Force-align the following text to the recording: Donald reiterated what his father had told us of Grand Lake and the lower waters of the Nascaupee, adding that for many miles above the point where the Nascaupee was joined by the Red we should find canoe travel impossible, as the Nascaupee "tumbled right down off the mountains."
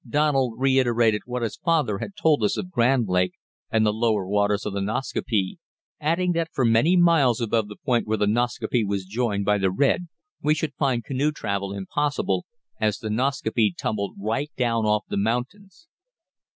Donald 0.09 0.55
reiterated 0.57 1.21
what 1.27 1.43
his 1.43 1.57
father 1.57 1.99
had 1.99 2.15
told 2.19 2.41
us 2.43 2.57
of 2.57 2.71
Grand 2.71 3.07
Lake 3.07 3.33
and 3.69 3.85
the 3.85 3.93
lower 3.93 4.27
waters 4.27 4.65
of 4.65 4.73
the 4.73 4.81
Nascaupee, 4.81 5.59
adding 5.99 6.31
that 6.31 6.49
for 6.51 6.65
many 6.65 6.97
miles 6.97 7.39
above 7.39 7.67
the 7.67 7.75
point 7.85 8.07
where 8.07 8.17
the 8.17 8.25
Nascaupee 8.25 8.83
was 8.83 9.05
joined 9.05 9.45
by 9.45 9.59
the 9.59 9.69
Red 9.69 10.07
we 10.41 10.55
should 10.55 10.73
find 10.73 11.03
canoe 11.05 11.31
travel 11.31 11.71
impossible, 11.71 12.47
as 12.79 12.97
the 12.97 13.11
Nascaupee 13.11 13.75
"tumbled 13.77 14.15
right 14.19 14.49
down 14.57 14.87
off 14.87 15.03
the 15.07 15.17
mountains." 15.17 15.87